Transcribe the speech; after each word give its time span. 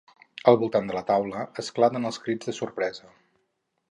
Al 0.51 0.55
voltant 0.61 0.87
de 0.91 0.95
la 0.97 1.03
taula 1.09 1.43
esclaten 1.63 2.09
els 2.11 2.19
crits 2.25 2.51
de 2.51 2.57
sorpresa. 2.63 3.13